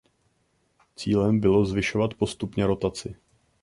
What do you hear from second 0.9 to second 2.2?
Cílem bylo zvyšovat